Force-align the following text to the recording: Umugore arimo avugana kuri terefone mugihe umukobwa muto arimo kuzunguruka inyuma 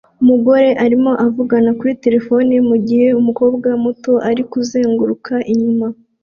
Umugore 0.23 0.67
arimo 0.85 1.11
avugana 1.25 1.71
kuri 1.79 1.93
terefone 2.03 2.53
mugihe 2.69 3.07
umukobwa 3.19 3.69
muto 3.83 4.13
arimo 4.29 4.47
kuzunguruka 4.51 5.33
inyuma 5.53 5.87